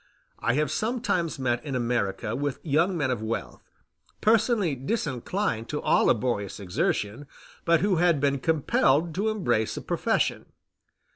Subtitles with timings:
[0.39, 3.69] I have sometimes met in America with young men of wealth,
[4.19, 7.27] personally disinclined to all laborious exertion,
[7.65, 10.47] but who had been compelled to embrace a profession.